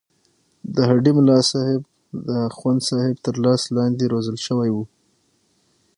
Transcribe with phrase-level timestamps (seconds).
[0.75, 1.81] د هډې ملاصاحب
[2.27, 4.83] د اخوندصاحب تر لاس لاندې روزل شوی وو.